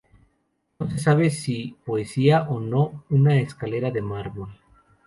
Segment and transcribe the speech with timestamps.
[0.79, 4.49] No se sabe si poseía o no una escalera de mármol.